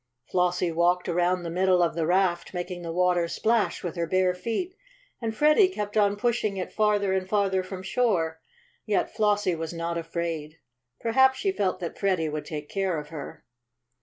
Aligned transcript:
Flossie 0.31 0.71
walked 0.71 1.07
around 1.07 1.43
the 1.43 1.51
middle 1.51 1.83
of 1.83 1.93
the 1.93 2.07
raft, 2.07 2.55
making 2.55 2.81
the 2.81 2.91
water 2.91 3.27
splash 3.27 3.83
with 3.83 3.95
her 3.95 4.07
bare 4.07 4.33
feet, 4.33 4.73
and 5.21 5.35
Freddie 5.35 5.67
kept 5.67 5.95
on 5.95 6.15
pushing 6.15 6.57
it 6.57 6.73
farther 6.73 7.13
and 7.13 7.29
farther 7.29 7.61
from 7.61 7.83
shore. 7.83 8.41
Yet 8.83 9.15
Flossie 9.15 9.53
was 9.53 9.73
not 9.73 9.99
afraid. 9.99 10.57
Perhaps 11.01 11.37
she 11.37 11.51
felt 11.51 11.79
that 11.81 11.99
Freddie 11.99 12.29
would 12.29 12.45
take 12.45 12.67
care 12.67 12.97
of 12.97 13.09
her. 13.09 13.45